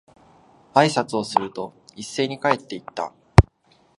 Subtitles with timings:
[0.73, 3.13] 挨拶をすると、一斉に帰って行った。